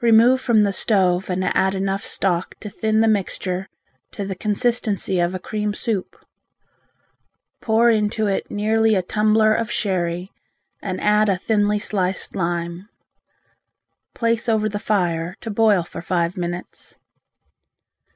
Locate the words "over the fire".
14.48-15.36